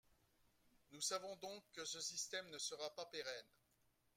[0.93, 3.51] Nous savons donc que ce système ne sera pas pérenne.